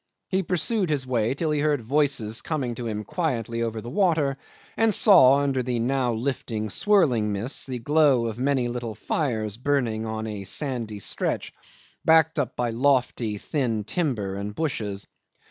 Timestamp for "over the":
3.61-3.89